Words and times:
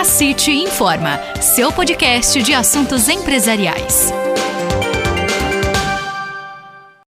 A 0.00 0.04
City 0.04 0.52
Informa, 0.52 1.18
seu 1.42 1.70
podcast 1.70 2.42
de 2.42 2.54
assuntos 2.54 3.06
empresariais. 3.06 4.10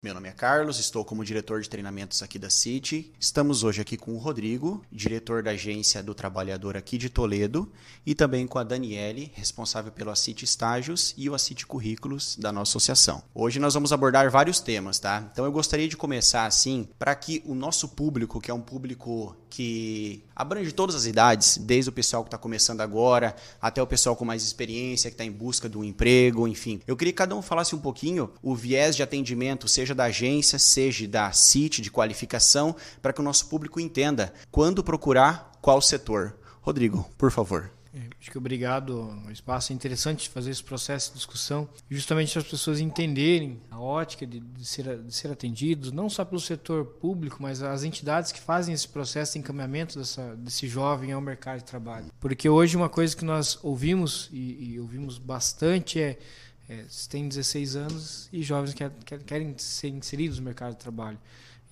Meu 0.02 0.12
nome 0.12 0.28
é 0.28 0.32
Carlos, 0.32 0.80
estou 0.80 1.04
como 1.04 1.24
diretor 1.24 1.60
de 1.60 1.70
treinamentos 1.70 2.20
aqui 2.20 2.36
da 2.36 2.50
City. 2.50 3.12
Estamos 3.20 3.62
hoje 3.62 3.80
aqui 3.80 3.96
com 3.96 4.14
o 4.14 4.18
Rodrigo, 4.18 4.84
diretor 4.90 5.40
da 5.40 5.52
agência 5.52 6.02
do 6.02 6.16
trabalhador 6.16 6.76
aqui 6.76 6.98
de 6.98 7.08
Toledo, 7.08 7.70
e 8.04 8.12
também 8.12 8.44
com 8.44 8.58
a 8.58 8.64
Daniele, 8.64 9.30
responsável 9.36 9.92
pelo 9.92 10.12
City 10.16 10.44
Estágios 10.44 11.14
e 11.16 11.30
o 11.30 11.38
City 11.38 11.64
Currículos 11.64 12.36
da 12.36 12.50
nossa 12.50 12.70
associação. 12.70 13.22
Hoje 13.32 13.60
nós 13.60 13.74
vamos 13.74 13.92
abordar 13.92 14.28
vários 14.32 14.58
temas, 14.58 14.98
tá? 14.98 15.28
Então 15.30 15.44
eu 15.44 15.52
gostaria 15.52 15.86
de 15.86 15.96
começar 15.96 16.44
assim, 16.44 16.88
para 16.98 17.14
que 17.14 17.40
o 17.46 17.54
nosso 17.54 17.90
público, 17.90 18.40
que 18.40 18.50
é 18.50 18.54
um 18.54 18.60
público 18.60 19.36
que 19.50 20.22
abrange 20.34 20.72
todas 20.72 20.94
as 20.94 21.04
idades, 21.04 21.58
desde 21.58 21.90
o 21.90 21.92
pessoal 21.92 22.22
que 22.22 22.28
está 22.28 22.38
começando 22.38 22.80
agora 22.80 23.34
até 23.60 23.82
o 23.82 23.86
pessoal 23.86 24.14
com 24.14 24.24
mais 24.24 24.42
experiência, 24.42 25.10
que 25.10 25.14
está 25.14 25.24
em 25.24 25.32
busca 25.32 25.68
de 25.68 25.76
um 25.76 25.84
emprego, 25.84 26.46
enfim. 26.46 26.80
Eu 26.86 26.96
queria 26.96 27.12
que 27.12 27.18
cada 27.18 27.34
um 27.34 27.42
falasse 27.42 27.74
um 27.74 27.80
pouquinho 27.80 28.30
o 28.42 28.54
viés 28.54 28.94
de 28.94 29.02
atendimento, 29.02 29.68
seja 29.68 29.94
da 29.94 30.04
agência, 30.04 30.58
seja 30.58 31.06
da 31.08 31.32
CIT, 31.32 31.82
de 31.82 31.90
qualificação, 31.90 32.74
para 33.02 33.12
que 33.12 33.20
o 33.20 33.24
nosso 33.24 33.46
público 33.46 33.80
entenda 33.80 34.32
quando 34.50 34.84
procurar 34.84 35.50
qual 35.60 35.82
setor. 35.82 36.36
Rodrigo, 36.62 37.08
por 37.18 37.30
favor. 37.30 37.79
É, 37.92 38.02
acho 38.20 38.30
que 38.30 38.38
obrigado. 38.38 39.10
O 39.26 39.30
espaço 39.30 39.72
é 39.72 39.74
interessante 39.74 40.28
fazer 40.28 40.50
esse 40.50 40.62
processo 40.62 41.08
de 41.08 41.16
discussão, 41.16 41.68
justamente 41.90 42.32
para 42.32 42.42
as 42.42 42.48
pessoas 42.48 42.80
entenderem 42.80 43.60
a 43.70 43.80
ótica 43.80 44.26
de, 44.26 44.38
de, 44.38 44.64
ser, 44.64 44.98
de 45.02 45.12
ser 45.12 45.30
atendidos, 45.30 45.90
não 45.90 46.08
só 46.08 46.24
pelo 46.24 46.40
setor 46.40 46.84
público, 46.84 47.38
mas 47.40 47.62
as 47.62 47.82
entidades 47.82 48.30
que 48.30 48.40
fazem 48.40 48.72
esse 48.72 48.86
processo 48.86 49.32
de 49.32 49.40
encaminhamento 49.40 49.98
dessa, 49.98 50.36
desse 50.36 50.68
jovem 50.68 51.12
ao 51.12 51.20
mercado 51.20 51.58
de 51.58 51.64
trabalho. 51.64 52.06
Porque 52.20 52.48
hoje 52.48 52.76
uma 52.76 52.88
coisa 52.88 53.16
que 53.16 53.24
nós 53.24 53.58
ouvimos 53.62 54.28
e, 54.32 54.74
e 54.74 54.80
ouvimos 54.80 55.18
bastante 55.18 56.00
é, 56.00 56.18
é 56.68 56.84
tem 57.08 57.26
16 57.26 57.74
anos 57.74 58.28
e 58.32 58.42
jovens 58.42 58.72
que 58.72 59.18
querem 59.26 59.54
ser 59.58 59.88
inseridos 59.88 60.38
no 60.38 60.44
mercado 60.44 60.72
de 60.72 60.78
trabalho. 60.78 61.18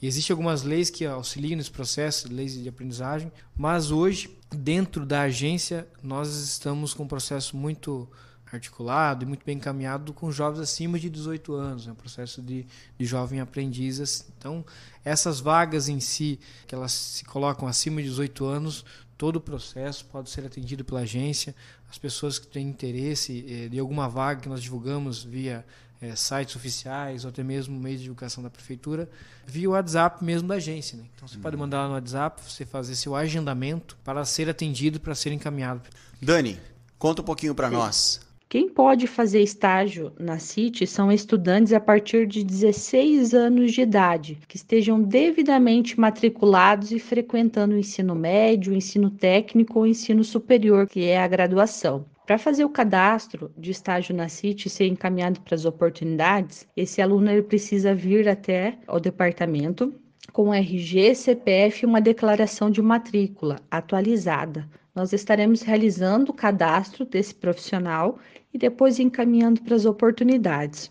E 0.01 0.07
existem 0.07 0.33
algumas 0.33 0.63
leis 0.63 0.91
que 0.91 1.05
auxiliam 1.05 1.57
nesse 1.57 1.71
processo, 1.71 2.33
leis 2.33 2.55
de 2.55 2.69
aprendizagem, 2.69 3.33
mas 3.57 3.91
hoje, 3.91 4.37
dentro 4.51 5.05
da 5.05 5.23
agência, 5.23 5.89
nós 6.03 6.29
estamos 6.37 6.95
com 6.95 7.03
um 7.03 7.09
processo 7.09 7.57
muito 7.57 8.09
articulado 8.53 9.25
e 9.25 9.27
muito 9.27 9.45
bem 9.45 9.57
encaminhado 9.57 10.13
com 10.15 10.31
jovens 10.31 10.61
acima 10.61 10.99
de 10.99 11.11
18 11.11 11.53
anos, 11.55 11.87
é 11.87 11.93
um 11.93 11.95
processo 11.95 12.41
de, 12.41 12.67
de 12.97 13.05
jovem 13.05 13.41
aprendiz. 13.41 14.25
Então, 14.39 14.65
essas 15.05 15.41
vagas 15.41 15.89
em 15.89 16.01
si, 16.01 16.39
que 16.67 16.75
elas 16.75 16.93
se 16.93 17.25
colocam 17.25 17.69
acima 17.69 18.01
de 18.01 18.09
18 18.09 18.45
anos, 18.47 18.85
todo 19.17 19.37
o 19.37 19.41
processo 19.41 20.05
pode 20.07 20.31
ser 20.31 20.47
atendido 20.47 20.85
pela 20.85 21.01
agência. 21.01 21.55
As 21.91 21.99
pessoas 21.99 22.39
que 22.39 22.47
têm 22.47 22.69
interesse 22.69 23.45
eh, 23.49 23.69
de 23.69 23.79
alguma 23.79 24.09
vaga 24.09 24.41
que 24.41 24.49
nós 24.49 24.63
divulgamos 24.63 25.25
via 25.25 25.67
é, 26.01 26.15
sites 26.15 26.57
oficiais 26.57 27.25
ou 27.25 27.31
até 27.31 27.43
mesmo 27.43 27.79
meios 27.79 27.99
de 27.99 28.05
divulgação 28.05 28.43
da 28.43 28.51
prefeitura, 28.51 29.09
via 29.47 29.69
o 29.69 29.73
WhatsApp 29.73 30.25
mesmo 30.25 30.49
da 30.49 30.55
agência. 30.55 30.97
Né? 30.97 31.05
Então 31.15 31.27
você 31.27 31.37
uhum. 31.37 31.43
pode 31.43 31.57
mandar 31.57 31.83
lá 31.83 31.89
no 31.89 31.95
WhatsApp, 31.95 32.41
você 32.43 32.65
fazer 32.65 32.95
seu 32.95 33.15
agendamento 33.17 33.97
para 34.05 34.25
ser 34.25 34.49
atendido, 34.49 35.01
para 35.01 35.15
ser 35.15 35.33
encaminhado. 35.33 35.83
Dani, 36.21 36.59
conta 36.99 37.23
um 37.23 37.25
pouquinho 37.25 37.55
para 37.55 37.71
nós. 37.71 38.21
Quem 38.49 38.67
pode 38.67 39.07
fazer 39.07 39.43
estágio 39.43 40.11
na 40.19 40.39
CIT 40.39 40.87
são 40.87 41.13
estudantes 41.13 41.71
a 41.75 41.79
partir 41.79 42.27
de 42.27 42.43
16 42.43 43.35
anos 43.35 43.73
de 43.73 43.83
idade, 43.83 44.39
que 44.49 44.57
estejam 44.57 45.03
devidamente 45.03 46.01
matriculados 46.01 46.91
e 46.91 46.99
frequentando 46.99 47.75
o 47.75 47.79
ensino 47.79 48.15
médio, 48.15 48.73
o 48.73 48.77
ensino 48.77 49.11
técnico 49.11 49.81
ou 49.81 49.87
ensino 49.87 50.25
superior, 50.25 50.87
que 50.87 51.05
é 51.05 51.23
a 51.23 51.29
graduação. 51.29 52.07
Para 52.29 52.37
fazer 52.37 52.63
o 52.63 52.69
cadastro 52.69 53.51
de 53.57 53.71
estágio 53.71 54.15
na 54.15 54.29
CIT 54.29 54.67
e 54.67 54.71
ser 54.71 54.87
encaminhado 54.87 55.41
para 55.41 55.55
as 55.55 55.65
oportunidades, 55.65 56.69
esse 56.77 57.01
aluno 57.01 57.31
ele 57.31 57.41
precisa 57.41 57.95
vir 57.95 58.29
até 58.29 58.77
o 58.87 59.01
departamento 59.01 59.95
com 60.31 60.53
RG, 60.53 61.15
CPF 61.15 61.83
e 61.83 61.87
uma 61.87 62.03
declaração 62.03 62.71
de 62.71 62.83
matrícula 62.83 63.57
atualizada. 63.71 64.69
Nós 64.95 65.15
estaremos 65.15 65.63
realizando 65.63 66.31
o 66.31 66.35
cadastro 66.35 67.07
desse 67.07 67.35
profissional 67.35 68.19
e 68.53 68.59
depois 68.59 68.99
encaminhando 68.99 69.63
para 69.63 69.75
as 69.75 69.87
oportunidades. 69.87 70.91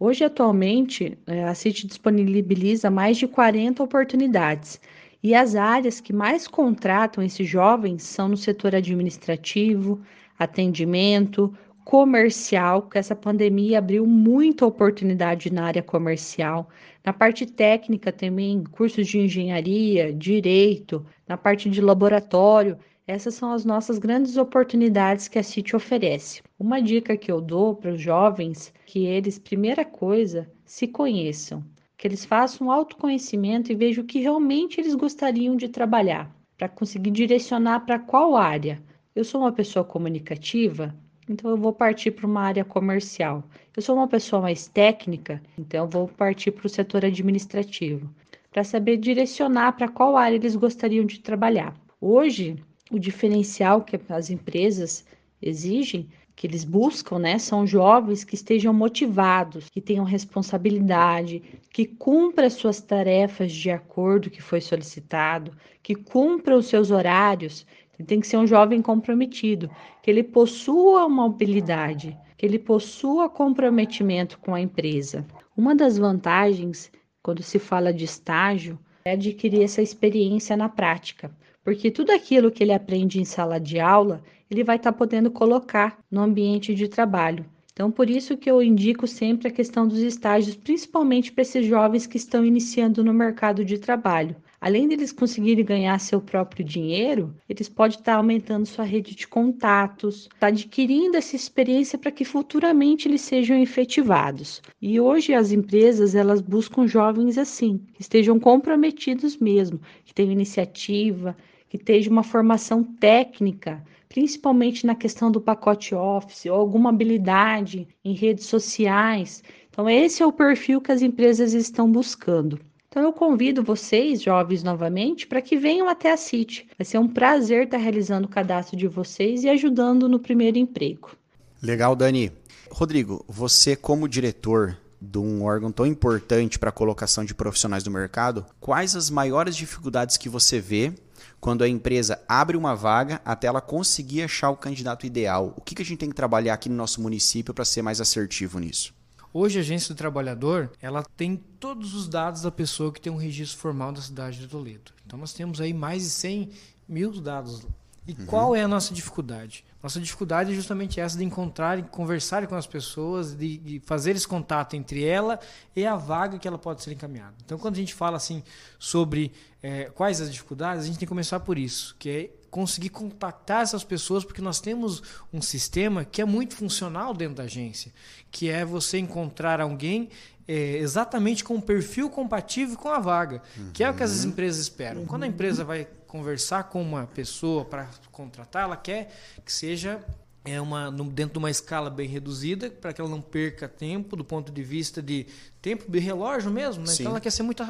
Hoje, 0.00 0.24
atualmente, 0.24 1.16
é, 1.28 1.44
a 1.44 1.54
CIT 1.54 1.86
disponibiliza 1.86 2.90
mais 2.90 3.18
de 3.18 3.28
40 3.28 3.84
oportunidades 3.84 4.80
e 5.22 5.32
as 5.32 5.54
áreas 5.54 6.00
que 6.00 6.12
mais 6.12 6.48
contratam 6.48 7.22
esses 7.22 7.48
jovens 7.48 8.02
são 8.02 8.26
no 8.26 8.36
setor 8.36 8.74
administrativo, 8.74 10.02
atendimento, 10.38 11.52
comercial, 11.84 12.82
que 12.82 12.98
essa 12.98 13.14
pandemia 13.14 13.78
abriu 13.78 14.06
muita 14.06 14.64
oportunidade 14.64 15.52
na 15.52 15.64
área 15.64 15.82
comercial. 15.82 16.68
Na 17.04 17.12
parte 17.12 17.44
técnica 17.44 18.12
também, 18.12 18.62
cursos 18.64 19.06
de 19.06 19.18
engenharia, 19.18 20.12
direito, 20.12 21.04
na 21.26 21.36
parte 21.36 21.68
de 21.68 21.80
laboratório, 21.80 22.78
essas 23.06 23.34
são 23.34 23.52
as 23.52 23.64
nossas 23.64 23.98
grandes 23.98 24.36
oportunidades 24.36 25.26
que 25.26 25.38
a 25.38 25.42
CIT 25.42 25.74
oferece. 25.74 26.40
Uma 26.58 26.80
dica 26.80 27.16
que 27.16 27.32
eu 27.32 27.40
dou 27.40 27.74
para 27.74 27.92
os 27.92 28.00
jovens 28.00 28.72
que 28.86 29.04
eles, 29.04 29.38
primeira 29.40 29.84
coisa, 29.84 30.48
se 30.64 30.86
conheçam, 30.86 31.64
que 31.98 32.06
eles 32.06 32.24
façam 32.24 32.68
um 32.68 32.70
autoconhecimento 32.70 33.72
e 33.72 33.74
vejam 33.74 34.04
o 34.04 34.06
que 34.06 34.20
realmente 34.20 34.80
eles 34.80 34.94
gostariam 34.94 35.56
de 35.56 35.68
trabalhar, 35.68 36.34
para 36.56 36.68
conseguir 36.68 37.10
direcionar 37.10 37.80
para 37.80 37.98
qual 37.98 38.36
área. 38.36 38.80
Eu 39.14 39.24
sou 39.24 39.42
uma 39.42 39.52
pessoa 39.52 39.84
comunicativa, 39.84 40.94
então 41.28 41.50
eu 41.50 41.56
vou 41.58 41.74
partir 41.74 42.12
para 42.12 42.26
uma 42.26 42.40
área 42.40 42.64
comercial. 42.64 43.44
Eu 43.76 43.82
sou 43.82 43.94
uma 43.94 44.08
pessoa 44.08 44.40
mais 44.40 44.66
técnica, 44.66 45.42
então 45.58 45.84
eu 45.84 45.90
vou 45.90 46.08
partir 46.08 46.50
para 46.50 46.66
o 46.66 46.70
setor 46.70 47.04
administrativo, 47.04 48.10
para 48.50 48.64
saber 48.64 48.96
direcionar 48.96 49.72
para 49.72 49.86
qual 49.86 50.16
área 50.16 50.36
eles 50.36 50.56
gostariam 50.56 51.04
de 51.04 51.20
trabalhar. 51.20 51.74
Hoje, 52.00 52.56
o 52.90 52.98
diferencial 52.98 53.82
que 53.82 54.00
as 54.08 54.30
empresas 54.30 55.04
exigem, 55.42 56.08
que 56.34 56.46
eles 56.46 56.64
buscam, 56.64 57.18
né, 57.18 57.38
são 57.38 57.66
jovens 57.66 58.24
que 58.24 58.34
estejam 58.34 58.72
motivados, 58.72 59.68
que 59.68 59.82
tenham 59.82 60.06
responsabilidade, 60.06 61.42
que 61.70 61.84
cumpram 61.84 62.46
as 62.46 62.54
suas 62.54 62.80
tarefas 62.80 63.52
de 63.52 63.70
acordo 63.70 64.30
que 64.30 64.40
foi 64.40 64.62
solicitado, 64.62 65.52
que 65.82 65.94
cumpram 65.94 66.56
os 66.56 66.66
seus 66.66 66.90
horários 66.90 67.66
ele 67.98 68.06
tem 68.06 68.20
que 68.20 68.26
ser 68.26 68.36
um 68.36 68.46
jovem 68.46 68.80
comprometido, 68.80 69.70
que 70.02 70.10
ele 70.10 70.22
possua 70.22 71.06
uma 71.06 71.26
habilidade, 71.26 72.16
que 72.36 72.46
ele 72.46 72.58
possua 72.58 73.28
comprometimento 73.28 74.38
com 74.38 74.54
a 74.54 74.60
empresa. 74.60 75.26
Uma 75.56 75.74
das 75.74 75.98
vantagens 75.98 76.90
quando 77.22 77.42
se 77.42 77.58
fala 77.58 77.92
de 77.92 78.04
estágio 78.04 78.78
é 79.04 79.12
adquirir 79.12 79.62
essa 79.62 79.82
experiência 79.82 80.56
na 80.56 80.68
prática, 80.68 81.30
porque 81.62 81.90
tudo 81.90 82.10
aquilo 82.10 82.50
que 82.50 82.64
ele 82.64 82.72
aprende 82.72 83.20
em 83.20 83.24
sala 83.24 83.60
de 83.60 83.78
aula, 83.78 84.22
ele 84.50 84.64
vai 84.64 84.76
estar 84.76 84.92
tá 84.92 84.98
podendo 84.98 85.30
colocar 85.30 85.98
no 86.10 86.20
ambiente 86.20 86.74
de 86.74 86.88
trabalho. 86.88 87.44
Então, 87.72 87.90
por 87.90 88.10
isso 88.10 88.36
que 88.36 88.50
eu 88.50 88.62
indico 88.62 89.06
sempre 89.06 89.48
a 89.48 89.52
questão 89.52 89.86
dos 89.86 90.00
estágios, 90.00 90.56
principalmente 90.56 91.32
para 91.32 91.42
esses 91.42 91.66
jovens 91.66 92.06
que 92.06 92.16
estão 92.16 92.44
iniciando 92.44 93.02
no 93.02 93.14
mercado 93.14 93.64
de 93.64 93.78
trabalho 93.78 94.36
além 94.62 94.86
deles 94.86 95.10
conseguirem 95.10 95.64
ganhar 95.64 95.98
seu 95.98 96.20
próprio 96.20 96.64
dinheiro, 96.64 97.34
eles 97.48 97.68
podem 97.68 97.98
estar 97.98 98.14
aumentando 98.14 98.64
sua 98.64 98.84
rede 98.84 99.12
de 99.16 99.26
contatos, 99.26 100.28
tá 100.38 100.46
adquirindo 100.46 101.16
essa 101.16 101.34
experiência 101.34 101.98
para 101.98 102.12
que 102.12 102.24
futuramente 102.24 103.08
eles 103.08 103.22
sejam 103.22 103.60
efetivados. 103.60 104.62
E 104.80 105.00
hoje 105.00 105.34
as 105.34 105.50
empresas 105.50 106.14
elas 106.14 106.40
buscam 106.40 106.86
jovens 106.86 107.38
assim, 107.38 107.78
que 107.92 108.02
estejam 108.02 108.38
comprometidos 108.38 109.36
mesmo, 109.36 109.80
que 110.04 110.14
tenham 110.14 110.30
iniciativa, 110.30 111.36
que 111.68 111.76
tenham 111.76 112.12
uma 112.12 112.22
formação 112.22 112.84
técnica, 112.84 113.82
principalmente 114.08 114.86
na 114.86 114.94
questão 114.94 115.28
do 115.28 115.40
pacote 115.40 115.92
Office 115.92 116.46
ou 116.46 116.54
alguma 116.54 116.90
habilidade 116.90 117.88
em 118.04 118.14
redes 118.14 118.46
sociais. 118.46 119.42
Então, 119.70 119.90
esse 119.90 120.22
é 120.22 120.26
o 120.26 120.32
perfil 120.32 120.80
que 120.80 120.92
as 120.92 121.02
empresas 121.02 121.52
estão 121.52 121.90
buscando. 121.90 122.60
Então 122.92 123.04
eu 123.04 123.12
convido 123.14 123.62
vocês, 123.62 124.20
jovens, 124.20 124.62
novamente, 124.62 125.26
para 125.26 125.40
que 125.40 125.56
venham 125.56 125.88
até 125.88 126.12
a 126.12 126.16
CIT. 126.18 126.68
Vai 126.78 126.84
ser 126.84 126.98
um 126.98 127.08
prazer 127.08 127.64
estar 127.64 127.78
realizando 127.78 128.26
o 128.26 128.30
cadastro 128.30 128.76
de 128.76 128.86
vocês 128.86 129.44
e 129.44 129.48
ajudando 129.48 130.10
no 130.10 130.18
primeiro 130.18 130.58
emprego. 130.58 131.16
Legal, 131.62 131.96
Dani. 131.96 132.30
Rodrigo, 132.70 133.24
você 133.26 133.74
como 133.74 134.06
diretor 134.06 134.76
de 135.00 135.16
um 135.16 135.42
órgão 135.42 135.72
tão 135.72 135.86
importante 135.86 136.58
para 136.58 136.68
a 136.68 136.72
colocação 136.72 137.24
de 137.24 137.34
profissionais 137.34 137.82
do 137.82 137.90
mercado, 137.90 138.44
quais 138.60 138.94
as 138.94 139.08
maiores 139.08 139.56
dificuldades 139.56 140.18
que 140.18 140.28
você 140.28 140.60
vê 140.60 140.92
quando 141.40 141.64
a 141.64 141.68
empresa 141.68 142.22
abre 142.28 142.58
uma 142.58 142.76
vaga 142.76 143.22
até 143.24 143.46
ela 143.46 143.62
conseguir 143.62 144.20
achar 144.20 144.50
o 144.50 144.56
candidato 144.56 145.06
ideal? 145.06 145.54
O 145.56 145.62
que, 145.62 145.74
que 145.74 145.80
a 145.80 145.84
gente 145.84 146.00
tem 146.00 146.10
que 146.10 146.14
trabalhar 146.14 146.52
aqui 146.52 146.68
no 146.68 146.76
nosso 146.76 147.00
município 147.00 147.54
para 147.54 147.64
ser 147.64 147.80
mais 147.80 148.02
assertivo 148.02 148.58
nisso? 148.58 148.92
Hoje 149.34 149.58
a 149.58 149.62
agência 149.62 149.94
do 149.94 149.98
trabalhador, 149.98 150.70
ela 150.80 151.02
tem 151.16 151.36
todos 151.58 151.94
os 151.94 152.06
dados 152.06 152.42
da 152.42 152.50
pessoa 152.50 152.92
que 152.92 153.00
tem 153.00 153.10
um 153.10 153.16
registro 153.16 153.58
formal 153.58 153.90
da 153.90 154.02
cidade 154.02 154.38
de 154.38 154.46
Toledo. 154.46 154.92
Então 155.06 155.18
nós 155.18 155.32
temos 155.32 155.60
aí 155.60 155.72
mais 155.72 156.02
de 156.02 156.10
100 156.10 156.50
mil 156.86 157.10
dados. 157.18 157.66
E 158.06 158.12
uhum. 158.12 158.26
qual 158.26 158.54
é 158.54 158.62
a 158.62 158.68
nossa 158.68 158.92
dificuldade? 158.92 159.64
Nossa 159.82 160.00
dificuldade 160.00 160.52
é 160.52 160.54
justamente 160.54 161.00
essa 161.00 161.16
de 161.16 161.24
encontrar 161.24 161.78
e 161.78 161.82
conversar 161.82 162.46
com 162.46 162.54
as 162.54 162.66
pessoas, 162.66 163.34
de, 163.34 163.56
de, 163.58 163.80
fazer 163.80 164.14
esse 164.16 164.26
contato 164.28 164.74
entre 164.74 165.04
ela 165.04 165.38
e 165.74 165.86
a 165.86 165.96
vaga 165.96 166.38
que 166.38 166.46
ela 166.46 166.58
pode 166.58 166.82
ser 166.82 166.92
encaminhada. 166.92 167.34
Então, 167.44 167.58
quando 167.58 167.74
a 167.74 167.78
gente 167.78 167.94
fala 167.94 168.16
assim 168.16 168.42
sobre 168.78 169.32
é, 169.62 169.84
quais 169.84 170.20
as 170.20 170.30
dificuldades, 170.30 170.84
a 170.84 170.86
gente 170.86 170.98
tem 170.98 171.06
que 171.06 171.10
começar 171.10 171.40
por 171.40 171.56
isso, 171.56 171.96
que 171.98 172.10
é 172.10 172.30
conseguir 172.52 172.90
contactar 172.90 173.62
essas 173.62 173.82
pessoas, 173.82 174.26
porque 174.26 174.42
nós 174.42 174.60
temos 174.60 175.02
um 175.32 175.40
sistema 175.40 176.04
que 176.04 176.20
é 176.20 176.24
muito 176.24 176.54
funcional 176.54 177.14
dentro 177.14 177.36
da 177.36 177.44
agência, 177.44 177.90
que 178.30 178.50
é 178.50 178.62
você 178.62 178.98
encontrar 178.98 179.58
alguém 179.58 180.10
é, 180.46 180.76
exatamente 180.76 181.42
com 181.42 181.54
um 181.54 181.60
perfil 181.62 182.10
compatível 182.10 182.76
com 182.76 182.90
a 182.90 182.98
vaga, 182.98 183.42
uhum. 183.56 183.70
que 183.72 183.82
é 183.82 183.88
o 183.88 183.94
que 183.94 184.02
as 184.02 184.22
uhum. 184.22 184.30
empresas 184.30 184.60
esperam. 184.60 185.06
Quando 185.06 185.22
a 185.22 185.26
empresa 185.26 185.64
vai 185.64 185.88
conversar 186.06 186.64
com 186.64 186.82
uma 186.82 187.06
pessoa 187.06 187.64
para 187.64 187.88
contratar, 188.10 188.64
ela 188.64 188.76
quer 188.76 189.10
que 189.46 189.52
seja 189.52 190.04
é 190.44 190.60
uma 190.60 190.90
dentro 190.90 191.34
de 191.34 191.38
uma 191.38 191.50
escala 191.50 191.88
bem 191.88 192.06
reduzida 192.06 192.68
para 192.68 192.92
que 192.92 193.00
ela 193.00 193.08
não 193.08 193.22
perca 193.22 193.66
tempo 193.66 194.14
do 194.14 194.24
ponto 194.24 194.52
de 194.52 194.62
vista 194.62 195.00
de 195.00 195.26
tempo 195.62 195.90
de 195.90 196.00
relógio 196.00 196.50
mesmo, 196.50 196.84
né? 196.84 196.92
então 196.92 197.12
ela 197.12 197.20
quer 197.20 197.30
ser 197.30 197.44
muito 197.44 197.64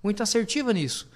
muito 0.00 0.22
assertiva 0.22 0.72
nisso. 0.72 1.08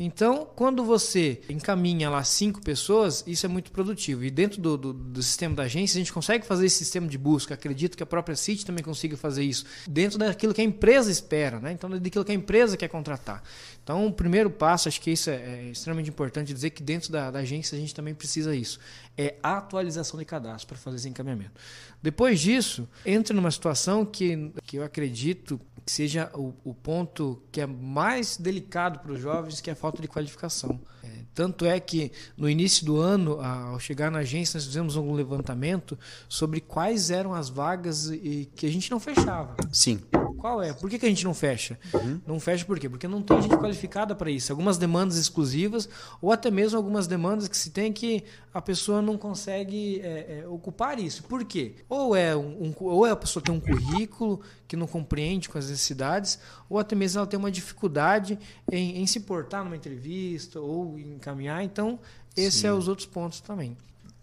Então, 0.00 0.48
quando 0.54 0.84
você 0.84 1.40
encaminha 1.48 2.08
lá 2.08 2.22
cinco 2.22 2.62
pessoas, 2.62 3.24
isso 3.26 3.44
é 3.44 3.48
muito 3.48 3.72
produtivo. 3.72 4.22
E 4.22 4.30
dentro 4.30 4.60
do, 4.60 4.76
do, 4.76 4.92
do, 4.92 5.22
sistema 5.22 5.56
da 5.56 5.64
agência, 5.64 5.98
a 5.98 6.00
gente 6.00 6.12
consegue 6.12 6.46
fazer 6.46 6.66
esse 6.66 6.76
sistema 6.76 7.08
de 7.08 7.18
busca. 7.18 7.54
Acredito 7.54 7.96
que 7.96 8.02
a 8.02 8.06
própria 8.06 8.36
City 8.36 8.64
também 8.64 8.84
consiga 8.84 9.16
fazer 9.16 9.42
isso. 9.42 9.64
Dentro 9.88 10.16
daquilo 10.16 10.54
que 10.54 10.60
a 10.60 10.64
empresa 10.64 11.10
espera, 11.10 11.58
né? 11.58 11.72
Então, 11.72 11.90
daquilo 11.90 12.24
que 12.24 12.30
a 12.30 12.34
empresa 12.34 12.76
quer 12.76 12.86
contratar. 12.86 13.42
Então, 13.82 14.06
o 14.06 14.12
primeiro 14.12 14.50
passo, 14.50 14.86
acho 14.86 15.00
que 15.00 15.10
isso 15.10 15.30
é, 15.30 15.34
é 15.34 15.70
extremamente 15.70 16.10
importante 16.10 16.54
dizer 16.54 16.70
que 16.70 16.82
dentro 16.82 17.10
da, 17.10 17.32
da 17.32 17.40
agência 17.40 17.76
a 17.76 17.80
gente 17.80 17.92
também 17.92 18.14
precisa 18.14 18.54
isso. 18.54 18.78
É 19.16 19.34
a 19.42 19.56
atualização 19.56 20.16
de 20.20 20.24
cadastro 20.24 20.68
para 20.68 20.76
fazer 20.76 20.98
esse 20.98 21.08
encaminhamento. 21.08 21.60
Depois 22.00 22.38
disso, 22.38 22.88
entra 23.04 23.34
numa 23.34 23.50
situação 23.50 24.04
que, 24.04 24.52
que 24.62 24.76
eu 24.76 24.84
acredito 24.84 25.60
que 25.88 25.92
seja 25.92 26.30
o, 26.34 26.52
o 26.62 26.74
ponto 26.74 27.42
que 27.50 27.62
é 27.62 27.66
mais 27.66 28.36
delicado 28.36 28.98
para 28.98 29.10
os 29.10 29.18
jovens, 29.18 29.58
que 29.58 29.70
é 29.70 29.72
a 29.72 29.76
falta 29.76 30.02
de 30.02 30.06
qualificação. 30.06 30.78
É, 31.02 31.08
tanto 31.34 31.64
é 31.64 31.80
que 31.80 32.12
no 32.36 32.46
início 32.46 32.84
do 32.84 32.98
ano, 32.98 33.40
ao 33.40 33.80
chegar 33.80 34.10
na 34.10 34.18
agência, 34.18 34.58
nós 34.58 34.66
fizemos 34.66 34.98
algum 34.98 35.14
levantamento 35.14 35.98
sobre 36.28 36.60
quais 36.60 37.10
eram 37.10 37.32
as 37.32 37.48
vagas 37.48 38.10
e, 38.10 38.50
que 38.54 38.66
a 38.66 38.70
gente 38.70 38.90
não 38.90 39.00
fechava. 39.00 39.56
Sim. 39.72 39.98
Qual 40.38 40.62
é? 40.62 40.72
Por 40.72 40.88
que, 40.88 40.98
que 40.98 41.04
a 41.04 41.08
gente 41.08 41.24
não 41.24 41.34
fecha? 41.34 41.78
Uhum. 41.92 42.20
Não 42.26 42.40
fecha 42.40 42.64
por 42.64 42.78
quê? 42.78 42.88
Porque 42.88 43.08
não 43.08 43.20
tem 43.20 43.42
gente 43.42 43.56
qualificada 43.56 44.14
para 44.14 44.30
isso. 44.30 44.52
Algumas 44.52 44.78
demandas 44.78 45.16
exclusivas, 45.16 45.88
ou 46.22 46.32
até 46.32 46.50
mesmo 46.50 46.78
algumas 46.78 47.06
demandas 47.06 47.48
que 47.48 47.56
se 47.56 47.70
tem 47.70 47.92
que 47.92 48.24
a 48.54 48.62
pessoa 48.62 49.02
não 49.02 49.18
consegue 49.18 50.00
é, 50.00 50.40
é, 50.40 50.48
ocupar 50.48 50.98
isso. 50.98 51.24
Por 51.24 51.44
quê? 51.44 51.74
Ou 51.88 52.14
é, 52.14 52.36
um, 52.36 52.68
um, 52.68 52.74
ou 52.80 53.06
é 53.06 53.10
a 53.10 53.16
pessoa 53.16 53.42
tem 53.42 53.54
um 53.54 53.60
currículo 53.60 54.40
que 54.66 54.76
não 54.76 54.86
compreende 54.86 55.48
com 55.48 55.58
as 55.58 55.68
necessidades, 55.68 56.38
ou 56.68 56.78
até 56.78 56.94
mesmo 56.94 57.18
ela 57.18 57.26
tem 57.26 57.38
uma 57.38 57.50
dificuldade 57.50 58.38
em, 58.70 59.02
em 59.02 59.06
se 59.06 59.20
portar 59.20 59.64
numa 59.64 59.76
entrevista 59.76 60.60
ou 60.60 60.98
encaminhar. 60.98 61.62
Então, 61.64 61.98
esses 62.36 62.60
são 62.60 62.70
é 62.70 62.72
os 62.72 62.86
outros 62.86 63.06
pontos 63.06 63.40
também. 63.40 63.76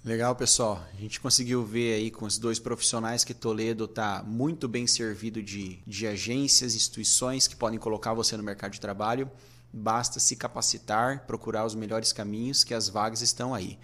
Legal, 0.06 0.36
pessoal. 0.36 0.86
A 0.96 1.02
gente 1.02 1.20
conseguiu 1.20 1.66
ver 1.66 1.96
aí 1.96 2.12
com 2.12 2.26
os 2.26 2.38
dois 2.38 2.60
profissionais 2.60 3.24
que 3.24 3.34
Toledo 3.34 3.86
está 3.86 4.24
muito 4.24 4.68
bem 4.68 4.86
servido 4.86 5.42
de, 5.42 5.80
de 5.86 6.06
agências, 6.06 6.76
instituições 6.76 7.48
que 7.48 7.56
podem 7.56 7.80
colocar 7.80 8.14
você 8.14 8.38
no 8.38 8.44
mercado 8.44 8.74
de 8.74 8.80
trabalho. 8.80 9.28
Basta 9.74 10.20
se 10.20 10.36
capacitar, 10.36 11.26
procurar 11.26 11.66
os 11.66 11.74
melhores 11.74 12.14
caminhos, 12.14 12.64
que 12.64 12.76
as 12.76 12.88
vagas 12.88 13.24
estão 13.24 13.52
aí. 13.52 13.80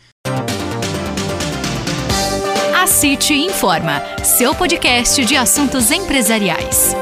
A 2.79 2.85
City 2.85 3.33
Informa, 3.33 3.99
seu 4.23 4.53
podcast 4.53 5.25
de 5.25 5.35
assuntos 5.35 5.89
empresariais. 5.89 6.93